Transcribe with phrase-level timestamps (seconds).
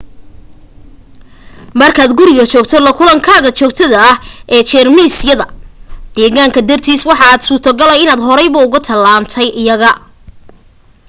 [1.79, 4.17] markaad guriga joogto la kulankaaga joogtada ah
[4.55, 5.45] ee jeermisyada
[6.15, 9.91] deegaanka dartiisa waxa aad u suurtogala inaad horeyba uga tallaalantay iyaga